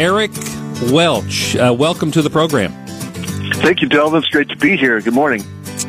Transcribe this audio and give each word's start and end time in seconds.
Eric 0.00 0.30
Welch. 0.90 1.54
Uh, 1.56 1.74
welcome 1.78 2.10
to 2.12 2.22
the 2.22 2.30
program. 2.30 2.72
Thank 3.56 3.82
you, 3.82 3.86
Delvin. 3.86 4.22
It's 4.22 4.28
great 4.28 4.48
to 4.48 4.56
be 4.56 4.74
here. 4.74 4.98
Good 5.02 5.12
morning. 5.12 5.42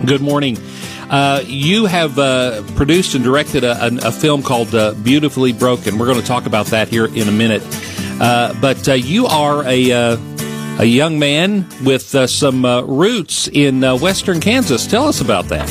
Good 0.06 0.20
morning. 0.20 0.58
Uh, 1.10 1.42
you 1.46 1.86
have 1.86 2.20
uh, 2.20 2.62
produced 2.76 3.16
and 3.16 3.24
directed 3.24 3.64
a, 3.64 3.86
a, 3.86 4.10
a 4.10 4.12
film 4.12 4.44
called 4.44 4.76
uh, 4.76 4.96
Beautifully 4.96 5.54
Broken. 5.54 5.98
We're 5.98 6.08
going 6.08 6.20
to 6.20 6.28
talk 6.28 6.46
about 6.46 6.66
that 6.68 6.90
here 6.90 7.06
in 7.06 7.30
a 7.30 7.32
minute. 7.32 7.62
Uh, 8.20 8.54
but 8.60 8.86
uh, 8.90 8.94
you 8.96 9.28
are 9.28 9.64
a, 9.66 9.92
uh, 9.94 10.18
a 10.80 10.86
young 10.86 11.18
man 11.18 11.66
with 11.82 12.04
some 12.30 12.66
roots 12.66 13.48
in 13.48 13.82
western 14.02 14.42
Kansas. 14.42 14.88
Tell 14.88 15.08
us 15.08 15.22
about 15.22 15.46
that. 15.46 15.70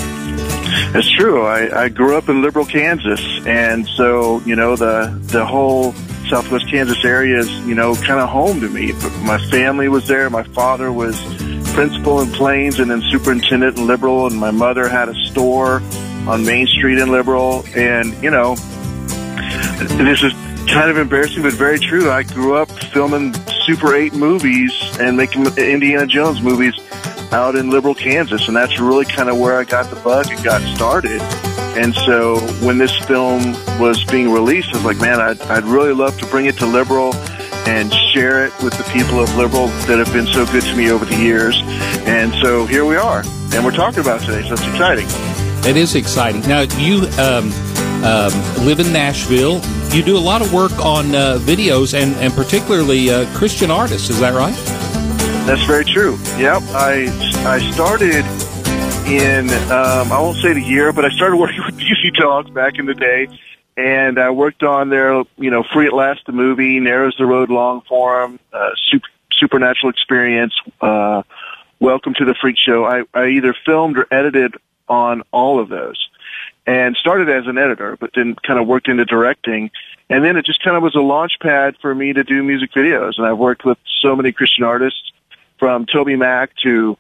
That's 0.95 1.11
true. 1.11 1.43
I, 1.43 1.83
I 1.83 1.89
grew 1.91 2.17
up 2.17 2.31
in 2.31 2.41
Liberal 2.41 2.65
Kansas, 2.65 3.21
and 3.47 3.87
so 3.87 4.41
you 4.47 4.57
know 4.57 4.77
the 4.77 5.15
the 5.27 5.45
whole 5.45 5.95
Southwest 6.31 6.71
Kansas 6.71 7.05
area 7.05 7.39
is 7.41 7.51
you 7.67 7.75
know 7.75 7.95
kind 7.95 8.21
of 8.21 8.29
home 8.29 8.61
to 8.61 8.69
me. 8.69 8.93
My 9.25 9.39
family 9.51 9.89
was 9.89 10.07
there. 10.07 10.31
My 10.31 10.45
father 10.45 10.91
was 10.91 11.21
principal 11.73 12.21
in 12.21 12.31
Plains 12.33 12.79
and 12.81 12.91
then 12.91 13.03
superintendent 13.03 13.79
in 13.79 13.87
Liberal, 13.87 14.27
and 14.27 14.37
my 14.37 14.51
mother 14.51 14.89
had 14.89 15.09
a 15.09 15.15
store 15.27 15.83
on 16.27 16.45
Main 16.45 16.67
Street 16.67 16.99
in 16.99 17.11
Liberal. 17.11 17.65
And, 17.75 18.21
you 18.23 18.31
know, 18.31 18.55
this 19.97 20.23
is 20.23 20.33
kind 20.69 20.91
of 20.91 20.99
embarrassing, 20.99 21.43
but 21.43 21.55
very 21.55 21.79
true. 21.79 22.11
I 22.11 22.23
grew 22.23 22.55
up 22.55 22.71
filming 22.93 23.35
Super 23.65 23.95
8 23.95 24.15
movies 24.15 24.73
and 24.99 25.17
making 25.17 25.47
Indiana 25.57 26.07
Jones 26.07 26.43
movies 26.43 26.75
out 27.33 27.57
in 27.57 27.71
Liberal, 27.71 27.95
Kansas. 27.95 28.49
And 28.49 28.57
that's 28.57 28.79
really 28.79 29.05
kind 29.05 29.29
of 29.29 29.39
where 29.39 29.59
I 29.59 29.65
got 29.65 29.91
the 29.91 29.97
bug 29.97 30.27
and 30.31 30.43
got 30.45 30.61
started. 30.77 31.21
And 31.77 31.95
so 31.95 32.39
when 32.65 32.79
this 32.79 32.97
film 32.99 33.53
was 33.79 34.05
being 34.05 34.31
released, 34.31 34.71
I 34.71 34.77
was 34.77 34.85
like, 34.85 34.99
man, 34.99 35.21
I'd, 35.21 35.41
I'd 35.43 35.65
really 35.65 35.93
love 35.93 36.19
to 36.19 36.27
bring 36.27 36.47
it 36.47 36.59
to 36.59 36.67
Liberal 36.67 37.15
and 37.67 37.93
share 38.13 38.47
it 38.47 38.53
with 38.63 38.77
the 38.77 38.85
people 38.93 39.21
of 39.21 39.35
Liberal 39.37 39.69
that 39.87 39.99
have 39.99 40.13
been 40.13 40.27
so 40.27 40.45
good 40.47 40.63
to 40.63 40.77
me 40.77 40.91
over 40.91 41.05
the 41.05 41.17
years. 41.17 41.61
And 42.07 42.35
so 42.43 42.67
here 42.67 42.85
we 42.85 42.97
are, 42.97 43.23
and 43.55 43.65
we're 43.65 43.71
talking 43.71 44.01
about 44.01 44.21
today, 44.21 44.43
so 44.47 44.55
it's 44.55 44.67
exciting. 44.67 45.07
It 45.69 45.77
is 45.77 45.95
exciting. 45.95 46.41
Now, 46.43 46.63
you 46.63 47.07
um, 47.19 47.53
um, 48.03 48.33
live 48.65 48.81
in 48.81 48.93
Nashville. 48.93 49.61
You 49.95 50.03
do 50.03 50.17
a 50.17 50.19
lot 50.19 50.41
of 50.43 50.53
work 50.53 50.73
on 50.85 51.15
uh, 51.15 51.39
videos 51.41 51.95
and, 51.95 52.15
and 52.17 52.33
particularly 52.33 53.11
uh, 53.11 53.27
Christian 53.37 53.71
artists, 53.71 54.09
is 54.09 54.21
that 54.21 54.35
right? 54.35 54.55
That's 55.47 55.65
very 55.65 55.85
true. 55.85 56.19
Yep. 56.39 56.63
I, 56.73 57.09
I 57.47 57.71
started 57.73 58.25
in, 59.11 59.51
um, 59.73 60.13
I 60.13 60.21
won't 60.21 60.39
say 60.39 60.53
the 60.53 60.63
year, 60.63 60.93
but 60.93 61.05
I 61.05 61.11
started 61.11 61.37
working 61.37 61.63
with 61.67 61.77
DC 61.77 62.17
Talks 62.17 62.51
back 62.51 62.79
in 62.79 62.87
the 62.87 62.95
day 62.95 63.29
and 63.77 64.19
I 64.19 64.31
worked 64.31 64.63
on 64.63 64.91
their, 64.91 65.25
you 65.37 65.51
know, 65.51 65.65
Free 65.73 65.87
at 65.87 65.93
Last, 65.93 66.27
the 66.27 66.33
movie, 66.33 66.79
Narrow 66.81 67.09
Is 67.09 67.15
the 67.19 67.27
Road 67.27 67.51
long 67.51 67.81
form, 67.83 68.39
uh, 68.53 68.71
super, 68.91 69.09
supernatural 69.33 69.91
experience, 69.91 70.55
uh, 70.81 71.23
Welcome 71.81 72.13
to 72.15 72.27
the 72.27 72.35
Freak 72.35 72.59
Show. 72.59 72.85
I, 72.85 73.05
I 73.15 73.29
either 73.29 73.55
filmed 73.65 73.97
or 73.97 74.07
edited 74.11 74.55
on 74.87 75.23
all 75.33 75.59
of 75.59 75.71
those 75.71 76.09
and 76.67 76.95
started 76.97 77.31
as 77.31 77.47
an 77.47 77.57
editor, 77.57 77.97
but 77.99 78.11
then 78.15 78.37
kind 78.47 78.61
of 78.61 78.67
worked 78.67 78.87
into 78.87 79.07
directing. 79.07 79.71
And 80.11 80.23
then 80.23 80.37
it 80.37 80.45
just 80.45 80.63
kind 80.63 80.77
of 80.77 80.83
was 80.83 80.95
a 80.95 81.01
launch 81.01 81.39
pad 81.41 81.77
for 81.81 81.95
me 81.95 82.13
to 82.13 82.23
do 82.23 82.43
music 82.43 82.73
videos. 82.73 83.17
And 83.17 83.27
I've 83.27 83.39
worked 83.39 83.65
with 83.65 83.79
so 84.03 84.15
many 84.15 84.31
Christian 84.31 84.65
artists 84.65 85.11
from 85.59 85.87
TobyMac 85.87 86.49
to 86.65 86.99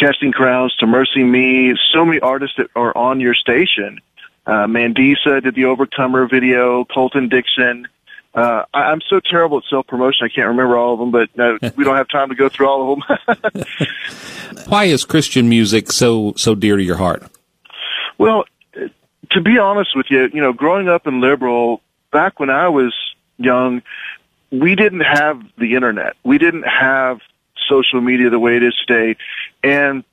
Casting 0.00 0.32
Crowns 0.32 0.74
to 0.76 0.86
MercyMe, 0.86 1.74
so 1.92 2.04
many 2.04 2.20
artists 2.20 2.56
that 2.56 2.68
are 2.74 2.96
on 2.96 3.20
your 3.20 3.34
station 3.34 4.00
uh, 4.46 4.66
Mandisa 4.66 5.42
did 5.42 5.54
the 5.54 5.66
Overcomer 5.66 6.26
video. 6.26 6.84
Colton 6.84 7.28
Dixon. 7.28 7.86
Uh, 8.34 8.64
I, 8.72 8.84
I'm 8.84 9.00
so 9.08 9.20
terrible 9.20 9.58
at 9.58 9.64
self 9.68 9.86
promotion. 9.86 10.24
I 10.24 10.28
can't 10.28 10.48
remember 10.48 10.76
all 10.76 10.94
of 10.94 10.98
them, 10.98 11.10
but 11.10 11.38
uh, 11.38 11.70
we 11.76 11.84
don't 11.84 11.96
have 11.96 12.08
time 12.08 12.30
to 12.30 12.34
go 12.34 12.48
through 12.48 12.68
all 12.68 12.92
of 12.92 13.46
them. 13.46 13.64
Why 14.68 14.84
is 14.84 15.04
Christian 15.04 15.48
music 15.48 15.92
so 15.92 16.32
so 16.36 16.54
dear 16.54 16.76
to 16.76 16.82
your 16.82 16.96
heart? 16.96 17.22
Well, 18.18 18.44
to 19.30 19.40
be 19.40 19.58
honest 19.58 19.96
with 19.96 20.06
you, 20.10 20.28
you 20.32 20.40
know, 20.40 20.52
growing 20.52 20.88
up 20.88 21.06
in 21.06 21.20
Liberal, 21.20 21.80
back 22.10 22.40
when 22.40 22.50
I 22.50 22.68
was 22.68 22.94
young, 23.38 23.82
we 24.50 24.74
didn't 24.74 25.00
have 25.00 25.40
the 25.58 25.74
internet. 25.74 26.16
We 26.24 26.38
didn't 26.38 26.64
have 26.64 27.20
social 27.70 28.00
media 28.00 28.28
the 28.28 28.38
way 28.38 28.56
it 28.56 28.62
is 28.62 28.74
today. 28.86 29.16
And, 29.62 30.04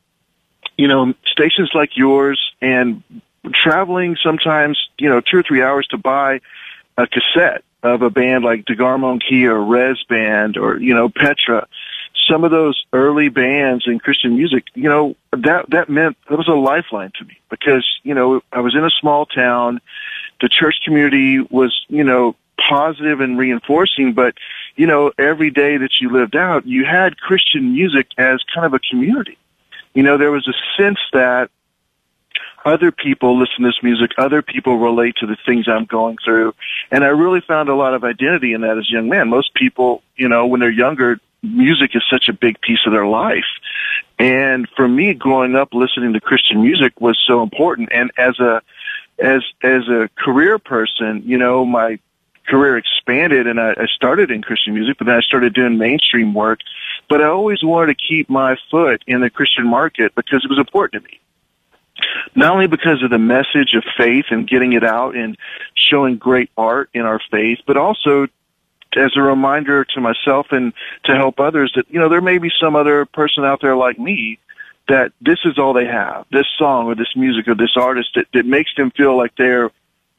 you 0.77 0.87
know, 0.87 1.13
stations 1.25 1.71
like 1.73 1.97
yours 1.97 2.39
and 2.61 3.03
traveling 3.53 4.15
sometimes, 4.23 4.77
you 4.97 5.09
know, 5.09 5.21
two 5.21 5.37
or 5.37 5.43
three 5.43 5.61
hours 5.61 5.87
to 5.87 5.97
buy 5.97 6.39
a 6.97 7.07
cassette 7.07 7.63
of 7.83 8.01
a 8.01 8.09
band 8.09 8.43
like 8.43 8.65
DeGarmo 8.65 9.19
Key 9.27 9.47
or 9.47 9.59
Rez 9.59 10.03
Band 10.07 10.57
or, 10.57 10.77
you 10.79 10.93
know, 10.93 11.09
Petra. 11.09 11.67
Some 12.29 12.43
of 12.43 12.51
those 12.51 12.83
early 12.91 13.29
bands 13.29 13.85
in 13.87 13.99
Christian 13.99 14.35
music, 14.35 14.65
you 14.73 14.89
know, 14.89 15.15
that, 15.31 15.69
that 15.69 15.87
meant, 15.89 16.17
that 16.29 16.37
was 16.37 16.47
a 16.47 16.53
lifeline 16.53 17.11
to 17.19 17.25
me 17.25 17.39
because, 17.49 17.87
you 18.03 18.13
know, 18.13 18.41
I 18.51 18.59
was 18.59 18.75
in 18.75 18.83
a 18.83 18.89
small 18.89 19.25
town. 19.25 19.79
The 20.41 20.49
church 20.49 20.75
community 20.83 21.39
was, 21.39 21.73
you 21.87 22.03
know, 22.03 22.35
positive 22.57 23.21
and 23.21 23.37
reinforcing, 23.37 24.13
but, 24.13 24.35
you 24.77 24.85
know, 24.85 25.11
every 25.17 25.49
day 25.49 25.77
that 25.77 25.89
you 25.99 26.09
lived 26.09 26.35
out, 26.35 26.65
you 26.65 26.85
had 26.85 27.17
Christian 27.17 27.73
music 27.73 28.07
as 28.17 28.41
kind 28.53 28.65
of 28.65 28.73
a 28.73 28.79
community. 28.79 29.37
You 29.93 30.03
know, 30.03 30.17
there 30.17 30.31
was 30.31 30.47
a 30.47 30.53
sense 30.81 30.99
that 31.13 31.49
other 32.63 32.91
people 32.91 33.39
listen 33.39 33.63
to 33.63 33.69
this 33.69 33.81
music, 33.81 34.11
other 34.17 34.41
people 34.41 34.77
relate 34.77 35.15
to 35.17 35.25
the 35.25 35.37
things 35.45 35.67
I'm 35.67 35.85
going 35.85 36.17
through. 36.23 36.53
And 36.91 37.03
I 37.03 37.07
really 37.07 37.41
found 37.41 37.69
a 37.69 37.75
lot 37.75 37.95
of 37.95 38.03
identity 38.03 38.53
in 38.53 38.61
that 38.61 38.77
as 38.77 38.87
a 38.87 38.91
young 38.91 39.09
man. 39.09 39.29
Most 39.29 39.53
people, 39.55 40.03
you 40.15 40.29
know, 40.29 40.45
when 40.45 40.59
they're 40.59 40.69
younger, 40.69 41.19
music 41.41 41.95
is 41.95 42.03
such 42.09 42.29
a 42.29 42.33
big 42.33 42.61
piece 42.61 42.79
of 42.85 42.91
their 42.91 43.07
life. 43.07 43.45
And 44.19 44.67
for 44.75 44.87
me, 44.87 45.13
growing 45.13 45.55
up 45.55 45.73
listening 45.73 46.13
to 46.13 46.21
Christian 46.21 46.61
music 46.61 46.99
was 47.01 47.17
so 47.25 47.41
important. 47.41 47.89
And 47.91 48.11
as 48.17 48.39
a, 48.39 48.61
as, 49.17 49.41
as 49.63 49.87
a 49.87 50.09
career 50.17 50.59
person, 50.59 51.23
you 51.25 51.37
know, 51.37 51.65
my 51.65 51.99
career 52.47 52.77
expanded 52.77 53.47
and 53.47 53.59
I, 53.59 53.71
I 53.71 53.85
started 53.95 54.31
in 54.31 54.41
Christian 54.41 54.73
music, 54.73 54.97
but 54.97 55.07
then 55.07 55.15
I 55.15 55.21
started 55.21 55.53
doing 55.53 55.77
mainstream 55.77 56.33
work. 56.33 56.59
But 57.09 57.21
I 57.21 57.27
always 57.27 57.63
wanted 57.63 57.97
to 57.97 58.03
keep 58.07 58.29
my 58.29 58.57
foot 58.71 59.03
in 59.07 59.21
the 59.21 59.29
Christian 59.29 59.67
market 59.67 60.15
because 60.15 60.43
it 60.43 60.49
was 60.49 60.59
important 60.59 61.03
to 61.03 61.09
me 61.09 61.19
not 62.35 62.53
only 62.53 62.67
because 62.67 63.01
of 63.03 63.09
the 63.09 63.17
message 63.17 63.73
of 63.73 63.83
faith 63.97 64.25
and 64.29 64.47
getting 64.47 64.73
it 64.73 64.83
out 64.83 65.15
and 65.15 65.37
showing 65.73 66.17
great 66.17 66.49
art 66.57 66.89
in 66.93 67.01
our 67.01 67.19
faith, 67.31 67.59
but 67.65 67.77
also 67.77 68.27
as 68.95 69.11
a 69.15 69.21
reminder 69.21 69.85
to 69.85 70.01
myself 70.01 70.47
and 70.51 70.73
to 71.05 71.15
help 71.15 71.39
others 71.39 71.71
that, 71.75 71.85
you 71.89 71.99
know, 71.99 72.09
there 72.09 72.21
may 72.21 72.37
be 72.37 72.49
some 72.59 72.75
other 72.75 73.05
person 73.05 73.43
out 73.43 73.61
there 73.61 73.75
like 73.75 73.99
me 73.99 74.39
that 74.87 75.11
this 75.19 75.39
is 75.43 75.57
all 75.57 75.73
they 75.73 75.85
have, 75.85 76.25
this 76.31 76.47
song 76.57 76.85
or 76.85 76.95
this 76.95 77.13
music 77.15 77.47
or 77.47 77.55
this 77.55 77.75
artist 77.75 78.09
that, 78.15 78.25
that 78.33 78.45
makes 78.45 78.73
them 78.75 78.91
feel 78.91 79.17
like 79.17 79.33
they're 79.37 79.71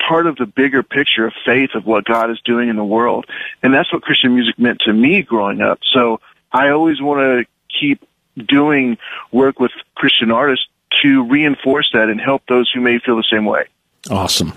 part 0.07 0.27
of 0.27 0.37
the 0.37 0.47
bigger 0.47 0.83
picture 0.83 1.27
of 1.27 1.33
faith 1.45 1.71
of 1.75 1.87
what 1.87 2.05
God 2.05 2.31
is 2.31 2.41
doing 2.45 2.69
in 2.69 2.77
the 2.77 2.85
world. 2.85 3.27
And 3.63 3.75
that's 3.75 3.93
what 3.93 4.03
Christian 4.03 4.35
music 4.35 4.59
meant 4.59 4.81
to 4.81 4.93
me 4.93 5.23
growing 5.23 5.61
up. 5.61 5.81
So 5.93 6.21
I 6.53 6.71
always 6.71 7.01
want 7.01 7.21
to 7.21 7.45
keep 7.79 8.05
doing 8.37 8.99
work 9.33 9.61
with 9.61 9.73
Christian 9.95 10.31
artists 10.31 10.67
to 11.03 11.25
reinforce 11.25 11.91
that 11.93 12.09
and 12.09 12.21
help 12.21 12.43
those 12.49 12.71
who 12.73 12.81
may 12.81 12.99
feel 12.99 13.17
the 13.17 13.25
same 13.31 13.45
way. 13.45 13.65
Awesome. 14.11 14.53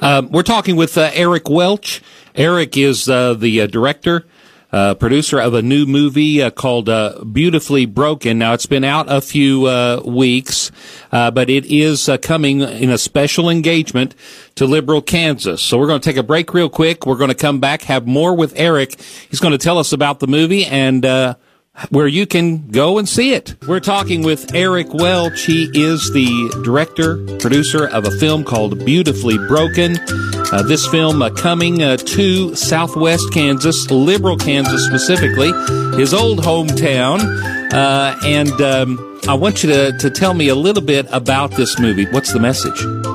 Uh, 0.00 0.22
we're 0.28 0.42
talking 0.42 0.76
with 0.76 0.98
uh, 0.98 1.10
Eric 1.14 1.48
Welch. 1.48 2.02
Eric 2.34 2.76
is 2.76 3.08
uh, 3.08 3.34
the 3.34 3.62
uh, 3.62 3.66
director, 3.66 4.26
uh, 4.72 4.94
producer 4.94 5.40
of 5.40 5.54
a 5.54 5.62
new 5.62 5.86
movie 5.86 6.42
uh, 6.42 6.50
called 6.50 6.88
uh, 6.88 7.22
Beautifully 7.24 7.86
Broken. 7.86 8.38
Now, 8.38 8.52
it's 8.52 8.66
been 8.66 8.84
out 8.84 9.06
a 9.08 9.20
few 9.20 9.66
uh, 9.66 10.02
weeks, 10.04 10.70
uh, 11.12 11.30
but 11.30 11.50
it 11.50 11.66
is 11.66 12.08
coming 12.22 12.60
in 12.60 12.90
a 12.90 12.98
special 12.98 13.48
engagement 13.48 14.14
to 14.54 14.66
Liberal, 14.66 15.02
Kansas. 15.02 15.62
So 15.62 15.78
we're 15.78 15.86
going 15.86 16.00
to 16.00 16.08
take 16.08 16.16
a 16.16 16.22
break 16.22 16.54
real 16.54 16.68
quick. 16.68 17.06
We're 17.06 17.16
going 17.16 17.28
to 17.28 17.34
come 17.34 17.60
back, 17.60 17.82
have 17.82 18.06
more 18.06 18.34
with 18.34 18.52
Eric. 18.56 19.00
He's 19.28 19.40
going 19.40 19.52
to 19.52 19.58
tell 19.58 19.78
us 19.78 19.92
about 19.92 20.20
the 20.20 20.26
movie 20.26 20.64
and 20.64 21.04
where 21.88 22.06
you 22.06 22.26
can 22.26 22.68
go 22.68 22.98
and 22.98 23.08
see 23.08 23.32
it. 23.34 23.56
We're 23.66 23.80
talking 23.80 24.22
with 24.22 24.54
Eric 24.54 24.92
Welch. 24.92 25.44
He 25.44 25.70
is 25.72 26.12
the 26.12 26.60
director, 26.64 27.16
producer 27.38 27.88
of 27.88 28.06
a 28.06 28.10
film 28.12 28.44
called 28.44 28.84
Beautifully 28.84 29.38
Broken. 29.38 29.96
Uh, 30.52 30.62
this 30.62 30.86
film 30.88 31.22
uh, 31.22 31.30
coming 31.30 31.82
uh, 31.82 31.96
to 31.96 32.54
Southwest 32.54 33.32
Kansas, 33.32 33.90
Liberal 33.90 34.36
Kansas 34.36 34.84
specifically, 34.84 35.52
his 35.96 36.12
old 36.12 36.40
hometown. 36.40 37.20
Uh, 37.72 38.16
and 38.24 38.60
um, 38.60 39.20
I 39.28 39.34
want 39.34 39.62
you 39.62 39.70
to, 39.70 39.96
to 39.98 40.10
tell 40.10 40.34
me 40.34 40.48
a 40.48 40.54
little 40.54 40.82
bit 40.82 41.06
about 41.10 41.52
this 41.52 41.78
movie. 41.78 42.06
What's 42.06 42.32
the 42.32 42.40
message? 42.40 42.74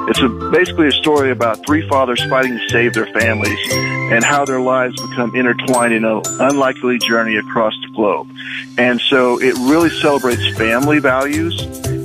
It's 0.10 0.22
a, 0.22 0.30
basically 0.52 0.88
a 0.88 0.92
story 0.92 1.32
about 1.32 1.66
three 1.66 1.88
fathers 1.88 2.24
fighting 2.26 2.58
to 2.58 2.70
save 2.70 2.94
their 2.94 3.08
families 3.08 3.60
and 4.12 4.24
how 4.24 4.46
their 4.46 4.62
lives 4.62 5.00
become 5.10 5.36
intertwined 5.36 5.94
in 5.94 6.06
an 6.06 6.22
unlikely 6.40 7.00
journey 7.00 7.38
across 7.38 7.74
the 7.82 7.94
globe. 7.96 8.28
And 8.78 9.00
so 9.02 9.40
it 9.42 9.56
really 9.56 9.90
celebrates 9.90 10.46
family 10.58 11.00
values. 11.00 11.60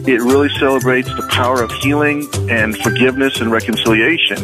It 0.06 0.22
really 0.22 0.48
celebrates 0.58 1.08
the 1.08 1.26
power 1.30 1.62
of 1.62 1.70
healing 1.72 2.26
and 2.48 2.76
forgiveness 2.78 3.40
and 3.40 3.52
reconciliation. 3.52 4.38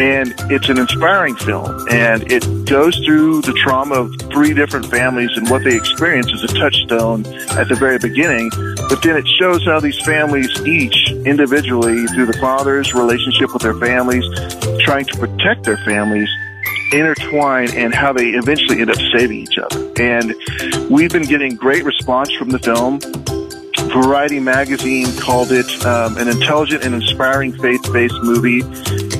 And 0.00 0.34
it's 0.50 0.68
an 0.68 0.78
inspiring 0.78 1.36
film. 1.36 1.86
And 1.90 2.30
it 2.30 2.44
goes 2.66 2.96
through 3.04 3.42
the 3.42 3.52
trauma 3.54 3.94
of 3.94 4.14
three 4.30 4.52
different 4.52 4.86
families 4.86 5.30
and 5.36 5.48
what 5.48 5.64
they 5.64 5.74
experience 5.74 6.30
as 6.34 6.44
a 6.44 6.48
touchstone 6.48 7.24
at 7.56 7.68
the 7.68 7.76
very 7.76 7.98
beginning. 7.98 8.50
But 8.88 9.02
then 9.02 9.16
it 9.16 9.26
shows 9.26 9.64
how 9.64 9.80
these 9.80 9.98
families 10.02 10.50
each 10.66 11.12
individually 11.24 12.06
through 12.08 12.26
the 12.26 12.38
father's 12.40 12.92
relationship 12.92 13.52
with 13.54 13.62
their 13.62 13.74
families, 13.74 14.24
trying 14.80 15.06
to 15.06 15.18
protect 15.18 15.64
their 15.64 15.78
families, 15.78 16.28
intertwine 16.92 17.70
and 17.74 17.94
how 17.94 18.12
they 18.12 18.30
eventually 18.30 18.80
end 18.80 18.90
up 18.90 18.98
saving 19.16 19.38
each 19.38 19.58
other. 19.58 19.92
And 20.00 20.34
we've 20.90 21.10
been 21.10 21.24
getting 21.24 21.56
great 21.56 21.84
response 21.84 22.30
from 22.32 22.50
the 22.50 22.58
film. 22.58 23.00
Variety 23.92 24.38
magazine 24.38 25.06
called 25.18 25.50
it 25.50 25.66
um, 25.84 26.16
an 26.16 26.28
intelligent 26.28 26.84
and 26.84 26.94
inspiring 26.94 27.52
faith-based 27.52 28.22
movie 28.22 28.62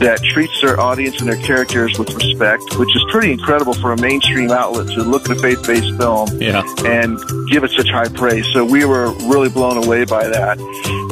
that 0.01 0.21
treats 0.33 0.61
their 0.63 0.79
audience 0.79 1.21
and 1.21 1.29
their 1.29 1.43
characters 1.43 1.99
with 1.99 2.15
respect, 2.15 2.63
which 2.79 2.95
is 2.95 3.05
pretty 3.11 3.33
incredible 3.33 3.75
for 3.75 3.93
a 3.93 4.01
mainstream 4.01 4.51
outlet 4.51 4.87
to 4.87 5.03
look 5.03 5.29
at 5.29 5.37
a 5.37 5.41
faith-based 5.41 5.97
film 5.97 6.29
yeah. 6.41 6.63
and 6.87 7.19
give 7.51 7.65
it 7.65 7.71
such 7.73 7.89
high 7.91 8.09
praise. 8.09 8.47
So 8.53 8.65
we 8.65 8.85
were 8.85 9.13
really 9.29 9.49
blown 9.49 9.83
away 9.85 10.05
by 10.05 10.29
that. 10.29 10.57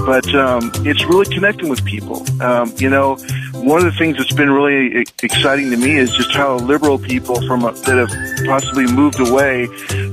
But 0.06 0.32
um, 0.34 0.70
it's 0.86 1.04
really 1.04 1.26
connecting 1.34 1.68
with 1.68 1.84
people. 1.84 2.24
Um, 2.40 2.72
you 2.78 2.88
know, 2.88 3.18
one 3.68 3.84
of 3.84 3.84
the 3.84 3.98
things 3.98 4.16
that's 4.16 4.32
been 4.32 4.48
really 4.48 5.04
exciting 5.22 5.70
to 5.70 5.76
me 5.76 5.98
is 5.98 6.10
just 6.12 6.34
how 6.34 6.56
Liberal 6.56 6.98
people 6.98 7.46
from 7.46 7.64
a, 7.64 7.72
that 7.72 7.98
have 7.98 8.46
possibly 8.46 8.90
moved 8.90 9.20
away 9.20 9.66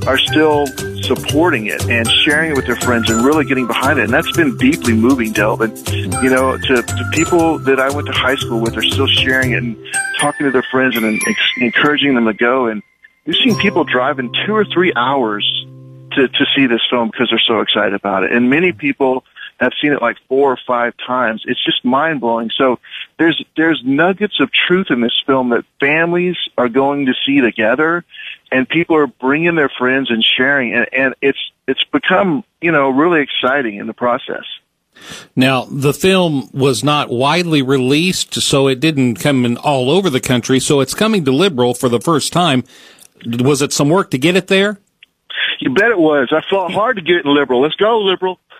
are 0.06 0.18
still 0.18 0.68
supporting 1.04 1.68
it 1.68 1.82
and 1.90 2.06
sharing 2.26 2.52
it 2.52 2.56
with 2.58 2.66
their 2.66 2.76
friends 2.76 3.10
and 3.10 3.24
really 3.24 3.46
getting 3.46 3.66
behind 3.66 3.98
it. 3.98 4.04
And 4.04 4.14
that's 4.14 4.32
been 4.36 4.58
deeply 4.58 4.94
moving, 4.94 5.32
Delvin. 5.32 5.74
You 5.88 6.30
know, 6.30 6.58
to, 6.58 6.82
to 6.82 7.10
people 7.14 7.58
that 7.60 7.80
I 7.80 7.90
went 7.96 8.08
to 8.08 8.14
high 8.14 8.36
school 8.36 8.60
with 8.60 8.76
are 8.76 8.84
still 8.84 9.08
sharing 9.08 9.54
it 9.54 9.64
and 9.64 9.78
talking 10.20 10.46
to 10.46 10.52
their 10.52 10.66
friends 10.70 10.98
and 10.98 11.06
ex- 11.26 11.40
encouraging 11.62 12.16
them 12.16 12.26
to 12.26 12.34
go. 12.34 12.68
And 12.68 12.84
we've 13.26 13.38
seen 13.38 13.58
people 13.60 13.86
driving 13.86 14.34
two 14.46 14.54
or 14.54 14.66
three 14.66 14.92
hours 14.98 15.46
to, 16.12 16.28
to 16.28 16.46
see 16.58 16.68
this 16.68 16.82
film 16.90 17.10
because 17.10 17.30
they're 17.30 17.40
so 17.40 17.62
excited 17.62 17.94
about 17.94 18.24
it. 18.24 18.34
And 18.34 18.50
many 18.50 18.74
people 18.74 19.24
have 19.60 19.72
seen 19.82 19.94
it 19.94 20.02
like 20.02 20.18
four 20.28 20.52
or 20.52 20.60
five 20.68 20.94
times. 21.06 21.44
It's 21.46 21.64
just 21.64 21.86
mind 21.86 22.20
blowing. 22.20 22.52
So 22.58 22.80
there's 23.18 23.44
there's 23.56 23.82
nuggets 23.84 24.40
of 24.40 24.52
truth 24.52 24.88
in 24.90 25.02
this 25.02 25.22
film 25.26 25.50
that 25.50 25.64
families 25.80 26.36
are 26.58 26.70
going 26.70 27.06
to 27.06 27.14
see 27.26 27.42
together, 27.42 28.04
and 28.52 28.68
people 28.68 28.96
are 28.98 29.08
bringing 29.08 29.56
their 29.56 29.70
friends 29.70 30.12
and 30.12 30.24
sharing, 30.24 30.74
and, 30.74 30.88
and 30.94 31.16
it's 31.22 31.40
it's 31.68 31.84
become 31.86 32.44
you 32.62 32.72
know 32.72 32.90
really 32.90 33.22
exciting 33.22 33.78
in 33.78 33.88
the 33.88 33.94
process. 33.94 34.44
Now, 35.36 35.66
the 35.70 35.94
film 35.94 36.50
was 36.54 36.84
not 36.84 37.10
widely 37.10 37.62
released, 37.62 38.34
so 38.36 38.68
it 38.68 38.80
didn't 38.80 39.16
come 39.16 39.46
in 39.46 39.58
all 39.58 39.92
over 39.92 40.10
the 40.10 40.22
country. 40.22 40.60
So 40.60 40.80
it's 40.80 40.94
coming 40.94 41.26
to 41.26 41.32
Liberal 41.32 41.74
for 41.74 41.90
the 41.90 42.00
first 42.00 42.32
time. 42.32 42.64
Was 43.26 43.62
it 43.62 43.74
some 43.74 43.90
work 43.90 44.12
to 44.12 44.18
get 44.18 44.36
it 44.36 44.48
there? 44.48 44.80
You 45.60 45.74
bet 45.74 45.92
it 45.92 45.98
was. 45.98 46.32
I 46.32 46.42
fought 46.50 46.72
hard 46.72 46.96
to 46.98 47.02
get 47.02 47.18
it 47.18 47.26
in 47.26 47.34
Liberal. 47.34 47.62
Let's 47.62 47.76
go, 47.76 48.00
Liberal. 48.00 48.40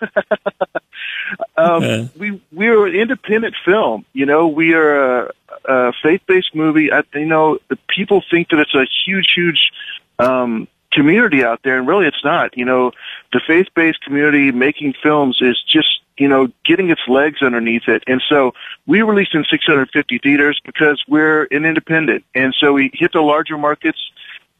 um, 1.56 2.10
we 2.16 2.40
we 2.52 2.68
are 2.68 2.86
an 2.86 2.94
independent 2.94 3.54
film. 3.64 4.04
You 4.12 4.26
know, 4.26 4.48
we 4.48 4.74
are 4.74 5.24
a, 5.24 5.32
a 5.64 5.92
faith-based 6.02 6.54
movie. 6.54 6.92
I, 6.92 7.02
you 7.14 7.26
know, 7.26 7.58
the 7.68 7.78
people 7.88 8.22
think 8.30 8.50
that 8.50 8.58
it's 8.58 8.74
a 8.74 8.86
huge, 9.04 9.32
huge 9.34 9.72
um, 10.18 10.68
community 10.92 11.44
out 11.44 11.60
there, 11.62 11.78
and 11.78 11.86
really, 11.86 12.06
it's 12.06 12.24
not. 12.24 12.56
You 12.56 12.64
know, 12.64 12.92
the 13.32 13.40
faith-based 13.46 14.00
community 14.02 14.52
making 14.52 14.94
films 15.02 15.38
is 15.40 15.62
just 15.62 15.88
you 16.16 16.28
know 16.28 16.48
getting 16.64 16.90
its 16.90 17.02
legs 17.08 17.42
underneath 17.42 17.88
it, 17.88 18.02
and 18.06 18.22
so 18.28 18.52
we 18.86 19.02
released 19.02 19.34
in 19.34 19.44
650 19.44 20.18
theaters 20.18 20.60
because 20.64 21.02
we're 21.08 21.44
an 21.50 21.64
independent, 21.64 22.24
and 22.34 22.54
so 22.58 22.72
we 22.72 22.90
hit 22.94 23.12
the 23.12 23.20
larger 23.20 23.58
markets. 23.58 23.98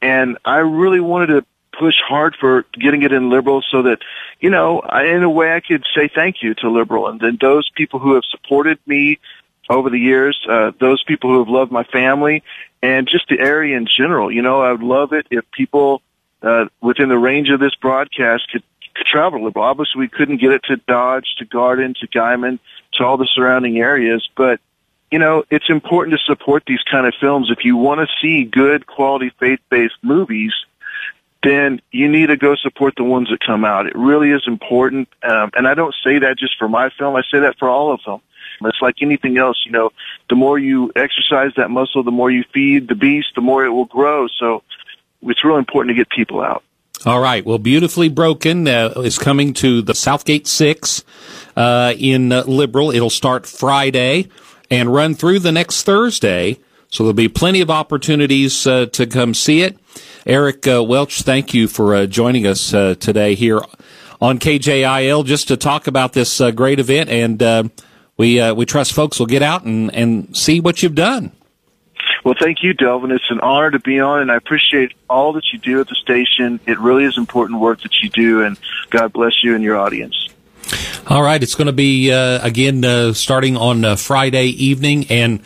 And 0.02 0.36
I 0.44 0.58
really 0.58 1.00
wanted 1.00 1.26
to 1.28 1.46
push 1.78 1.96
hard 2.06 2.36
for 2.38 2.64
getting 2.72 3.02
it 3.02 3.12
in 3.12 3.30
Liberal 3.30 3.62
so 3.70 3.82
that, 3.82 3.98
you 4.40 4.50
know, 4.50 4.80
I, 4.80 5.04
in 5.04 5.22
a 5.22 5.30
way 5.30 5.52
I 5.52 5.60
could 5.60 5.84
say 5.94 6.08
thank 6.12 6.42
you 6.42 6.54
to 6.54 6.70
Liberal 6.70 7.08
and 7.08 7.20
then 7.20 7.38
those 7.40 7.68
people 7.70 8.00
who 8.00 8.14
have 8.14 8.24
supported 8.30 8.78
me 8.86 9.18
over 9.68 9.90
the 9.90 9.98
years, 9.98 10.38
uh, 10.48 10.72
those 10.78 11.02
people 11.04 11.30
who 11.30 11.38
have 11.40 11.48
loved 11.48 11.72
my 11.72 11.84
family 11.84 12.42
and 12.82 13.08
just 13.08 13.28
the 13.28 13.38
area 13.40 13.76
in 13.76 13.86
general. 13.86 14.30
You 14.30 14.42
know, 14.42 14.60
I 14.60 14.72
would 14.72 14.82
love 14.82 15.12
it 15.12 15.26
if 15.30 15.44
people, 15.50 16.02
uh, 16.42 16.66
within 16.80 17.08
the 17.08 17.18
range 17.18 17.50
of 17.50 17.60
this 17.60 17.74
broadcast 17.74 18.50
could, 18.50 18.62
could 18.94 19.06
travel 19.06 19.44
Liberal. 19.44 19.64
Obviously 19.64 20.00
we 20.00 20.08
couldn't 20.08 20.38
get 20.38 20.52
it 20.52 20.62
to 20.64 20.76
Dodge, 20.76 21.34
to 21.38 21.44
Garden, 21.44 21.94
to 22.00 22.06
Guymon, 22.08 22.58
to 22.94 23.04
all 23.04 23.16
the 23.16 23.28
surrounding 23.34 23.78
areas, 23.78 24.28
but 24.36 24.60
you 25.10 25.20
know, 25.20 25.44
it's 25.50 25.70
important 25.70 26.18
to 26.18 26.24
support 26.24 26.64
these 26.66 26.82
kind 26.90 27.06
of 27.06 27.14
films. 27.20 27.48
If 27.50 27.64
you 27.64 27.76
want 27.76 28.00
to 28.00 28.08
see 28.20 28.42
good 28.42 28.86
quality 28.86 29.30
faith-based 29.38 29.94
movies, 30.02 30.52
then 31.46 31.80
you 31.92 32.08
need 32.08 32.26
to 32.26 32.36
go 32.36 32.56
support 32.56 32.94
the 32.96 33.04
ones 33.04 33.30
that 33.30 33.38
come 33.40 33.64
out. 33.64 33.86
It 33.86 33.94
really 33.94 34.30
is 34.30 34.42
important. 34.46 35.08
Um, 35.22 35.50
and 35.54 35.68
I 35.68 35.74
don't 35.74 35.94
say 36.04 36.18
that 36.18 36.38
just 36.38 36.58
for 36.58 36.68
my 36.68 36.90
film. 36.98 37.14
I 37.14 37.22
say 37.30 37.40
that 37.40 37.56
for 37.58 37.68
all 37.68 37.92
of 37.92 38.00
them. 38.04 38.20
It's 38.62 38.80
like 38.80 38.96
anything 39.02 39.36
else, 39.36 39.62
you 39.66 39.72
know, 39.72 39.90
the 40.30 40.34
more 40.34 40.58
you 40.58 40.90
exercise 40.96 41.52
that 41.56 41.70
muscle, 41.70 42.02
the 42.02 42.10
more 42.10 42.30
you 42.30 42.42
feed 42.54 42.88
the 42.88 42.94
beast, 42.94 43.28
the 43.34 43.42
more 43.42 43.64
it 43.64 43.68
will 43.68 43.84
grow. 43.84 44.26
So 44.28 44.62
it's 45.22 45.44
really 45.44 45.58
important 45.58 45.94
to 45.94 45.94
get 45.94 46.08
people 46.08 46.40
out. 46.40 46.64
All 47.04 47.20
right. 47.20 47.44
Well, 47.44 47.58
Beautifully 47.58 48.08
Broken 48.08 48.66
uh, 48.66 48.94
is 48.96 49.18
coming 49.18 49.52
to 49.54 49.82
the 49.82 49.94
Southgate 49.94 50.46
6 50.46 51.04
uh, 51.54 51.92
in 51.98 52.32
uh, 52.32 52.44
Liberal. 52.44 52.90
It'll 52.90 53.10
start 53.10 53.46
Friday 53.46 54.28
and 54.70 54.92
run 54.92 55.14
through 55.14 55.40
the 55.40 55.52
next 55.52 55.82
Thursday. 55.82 56.58
So 56.88 57.04
there'll 57.04 57.12
be 57.12 57.28
plenty 57.28 57.60
of 57.60 57.70
opportunities 57.70 58.66
uh, 58.66 58.86
to 58.86 59.06
come 59.06 59.34
see 59.34 59.60
it. 59.60 59.76
Eric 60.26 60.66
uh, 60.66 60.82
Welch, 60.82 61.22
thank 61.22 61.54
you 61.54 61.68
for 61.68 61.94
uh, 61.94 62.06
joining 62.06 62.46
us 62.46 62.74
uh, 62.74 62.94
today 62.98 63.34
here 63.34 63.60
on 64.20 64.38
KJIL 64.38 65.24
just 65.24 65.48
to 65.48 65.56
talk 65.56 65.86
about 65.86 66.12
this 66.12 66.40
uh, 66.40 66.50
great 66.50 66.80
event. 66.80 67.10
And 67.10 67.42
uh, 67.42 67.64
we 68.16 68.40
uh, 68.40 68.54
we 68.54 68.66
trust 68.66 68.92
folks 68.92 69.18
will 69.18 69.26
get 69.26 69.42
out 69.42 69.64
and, 69.64 69.94
and 69.94 70.36
see 70.36 70.60
what 70.60 70.82
you've 70.82 70.94
done. 70.94 71.32
Well, 72.24 72.34
thank 72.40 72.62
you, 72.62 72.74
Delvin. 72.74 73.10
It's 73.10 73.30
an 73.30 73.40
honor 73.40 73.70
to 73.70 73.78
be 73.78 74.00
on, 74.00 74.20
and 74.20 74.32
I 74.32 74.36
appreciate 74.36 74.92
all 75.08 75.32
that 75.34 75.52
you 75.52 75.58
do 75.58 75.80
at 75.80 75.88
the 75.88 75.94
station. 75.94 76.58
It 76.66 76.78
really 76.78 77.04
is 77.04 77.16
important 77.18 77.60
work 77.60 77.82
that 77.82 78.02
you 78.02 78.10
do, 78.10 78.42
and 78.42 78.58
God 78.90 79.12
bless 79.12 79.44
you 79.44 79.54
and 79.54 79.62
your 79.62 79.76
audience. 79.76 80.28
All 81.08 81.22
right, 81.22 81.40
it's 81.40 81.54
going 81.54 81.68
to 81.68 81.72
be 81.72 82.10
uh, 82.10 82.44
again 82.44 82.84
uh, 82.84 83.12
starting 83.12 83.56
on 83.56 83.84
uh, 83.84 83.94
Friday 83.94 84.46
evening, 84.46 85.06
and 85.08 85.38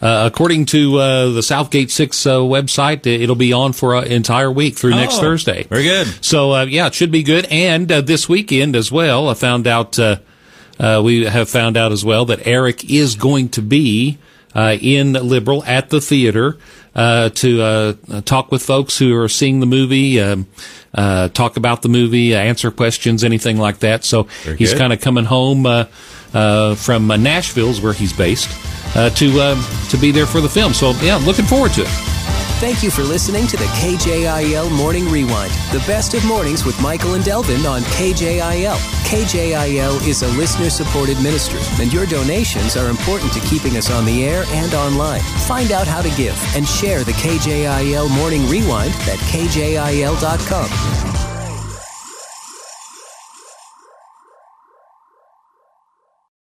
uh, 0.00 0.30
according 0.32 0.66
to 0.66 0.96
uh, 0.98 1.30
the 1.30 1.42
Southgate 1.42 1.90
Six 1.90 2.24
uh, 2.24 2.36
website, 2.36 3.04
it'll 3.04 3.34
be 3.34 3.52
on 3.52 3.72
for 3.72 3.96
an 3.96 4.12
entire 4.12 4.50
week 4.50 4.76
through 4.76 4.92
oh, 4.92 4.96
next 4.96 5.18
Thursday. 5.18 5.64
Very 5.64 5.82
good. 5.82 6.24
So 6.24 6.62
yeah, 6.62 6.86
it 6.86 6.94
should 6.94 7.10
be 7.10 7.24
good. 7.24 7.46
And 7.50 7.88
this 7.88 8.28
weekend 8.28 8.76
as 8.76 8.92
well, 8.92 9.28
I 9.28 9.34
found 9.34 9.66
out 9.66 9.98
we 9.98 11.24
have 11.24 11.50
found 11.50 11.76
out 11.76 11.90
as 11.90 12.04
well 12.04 12.24
that 12.26 12.46
Eric 12.46 12.88
is 12.88 13.16
going 13.16 13.48
to 13.50 13.62
be 13.62 14.18
in 14.54 15.14
Liberal 15.14 15.64
at 15.64 15.90
the 15.90 16.00
theater 16.00 16.58
to 16.94 17.98
talk 18.24 18.50
with 18.50 18.62
folks 18.62 18.98
who 18.98 19.16
are 19.16 19.28
seeing 19.28 19.60
the 19.60 19.66
movie. 19.66 20.20
Um, 20.20 20.46
uh, 20.94 21.28
talk 21.28 21.56
about 21.56 21.82
the 21.82 21.88
movie, 21.88 22.34
uh, 22.34 22.38
answer 22.38 22.70
questions, 22.70 23.22
anything 23.24 23.58
like 23.58 23.78
that. 23.80 24.04
So 24.04 24.24
Very 24.42 24.56
he's 24.56 24.74
kind 24.74 24.92
of 24.92 25.00
coming 25.00 25.24
home 25.24 25.66
uh, 25.66 25.86
uh 26.34 26.74
from 26.74 27.10
uh, 27.10 27.16
Nashville's 27.16 27.80
where 27.80 27.92
he's 27.92 28.12
based 28.12 28.50
uh, 28.96 29.10
to 29.10 29.40
um, 29.40 29.64
to 29.90 29.96
be 29.96 30.10
there 30.10 30.26
for 30.26 30.40
the 30.40 30.48
film. 30.48 30.72
So 30.72 30.92
yeah, 31.02 31.16
I'm 31.16 31.24
looking 31.24 31.44
forward 31.44 31.72
to 31.72 31.82
it. 31.82 32.17
Thank 32.58 32.82
you 32.82 32.90
for 32.90 33.04
listening 33.04 33.46
to 33.46 33.56
the 33.56 33.66
KJIL 33.66 34.68
Morning 34.76 35.08
Rewind, 35.08 35.52
the 35.70 35.78
best 35.86 36.14
of 36.14 36.24
mornings 36.24 36.64
with 36.64 36.78
Michael 36.82 37.14
and 37.14 37.24
Delvin 37.24 37.64
on 37.64 37.82
KJIL. 37.82 38.74
KJIL 39.04 40.04
is 40.04 40.22
a 40.22 40.28
listener 40.36 40.68
supported 40.68 41.22
ministry, 41.22 41.60
and 41.80 41.92
your 41.92 42.04
donations 42.04 42.76
are 42.76 42.88
important 42.88 43.32
to 43.34 43.40
keeping 43.42 43.76
us 43.76 43.92
on 43.92 44.04
the 44.04 44.24
air 44.24 44.42
and 44.48 44.74
online. 44.74 45.20
Find 45.46 45.70
out 45.70 45.86
how 45.86 46.02
to 46.02 46.10
give 46.16 46.36
and 46.56 46.66
share 46.66 47.04
the 47.04 47.12
KJIL 47.12 48.10
Morning 48.10 48.48
Rewind 48.48 48.92
at 48.92 49.18
kjil.com. 49.30 51.07